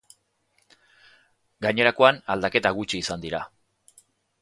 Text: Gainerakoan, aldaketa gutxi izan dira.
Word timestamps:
Gainerakoan, 1.67 2.19
aldaketa 2.37 2.75
gutxi 2.83 3.03
izan 3.07 3.27
dira. 3.27 3.47